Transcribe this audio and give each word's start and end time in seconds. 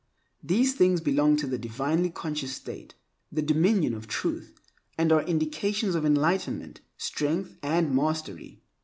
These 0.41 0.73
things 0.73 0.99
belong 0.99 1.35
to 1.37 1.45
the 1.45 1.59
divinely 1.59 2.09
conscious 2.09 2.55
state, 2.55 2.95
the 3.31 3.43
dominion 3.43 3.93
of 3.93 4.07
Truth, 4.07 4.59
and 4.97 5.11
are 5.11 5.21
indications 5.21 5.93
of 5.93 6.07
enlightenment, 6.07 6.81
strength, 6.97 7.55
and 7.61 7.95
mastery. 7.95 8.63